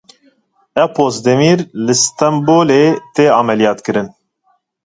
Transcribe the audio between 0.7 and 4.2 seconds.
Epozdemir li Stenbolê tê emeliyatkirin.